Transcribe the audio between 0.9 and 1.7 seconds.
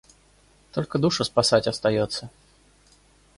душу спасать